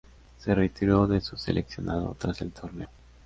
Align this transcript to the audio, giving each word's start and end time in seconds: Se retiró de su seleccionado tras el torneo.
Se 0.39 0.55
retiró 0.55 1.05
de 1.05 1.21
su 1.21 1.37
seleccionado 1.37 2.15
tras 2.19 2.41
el 2.41 2.51
torneo. 2.51 2.89